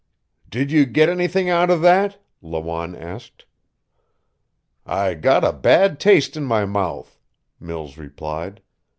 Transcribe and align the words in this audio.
"Did 0.49 0.71
you 0.71 0.87
get 0.87 1.09
anything 1.09 1.51
out 1.51 1.69
of 1.69 1.81
that?" 1.81 2.17
Lawanne 2.41 2.95
asked. 2.95 3.45
"I 4.83 5.13
got 5.13 5.43
a 5.43 5.53
bad 5.53 5.99
taste 5.99 6.35
in 6.35 6.43
my 6.43 6.65
mouth," 6.65 7.19
Mills 7.59 7.99
replied. 7.99 8.63